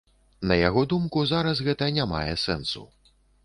На 0.51 0.55
яго 0.67 0.81
думку, 0.93 1.27
зараз 1.33 1.63
гэта 1.69 1.93
не 2.01 2.09
мае 2.17 2.25
сэнсу. 2.49 2.87